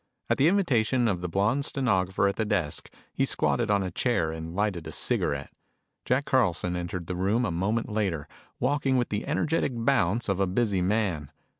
At 0.31 0.39
the 0.39 0.47
invitation 0.47 1.07
of 1.07 1.21
the 1.21 1.29
blonde 1.29 1.63
stenographer 1.63 2.27
at 2.27 2.35
the 2.35 2.43
desk, 2.43 2.91
he 3.13 3.23
squatted 3.23 3.69
on 3.69 3.83
a 3.83 3.91
chair 3.91 4.31
and 4.31 4.55
lighted 4.55 4.87
a 4.87 4.91
cigarette. 4.91 5.51
Jack 6.05 6.25
Carlson 6.25 6.75
entered 6.75 7.05
the 7.05 7.15
room 7.15 7.45
a 7.45 7.51
moment 7.51 7.87
later, 7.87 8.27
walking 8.59 8.97
with 8.97 9.09
the 9.09 9.27
energetic 9.27 9.73
bounce 9.75 10.27
of 10.27 10.39
a 10.39 10.47
busy 10.47 10.81
man. 10.81 11.29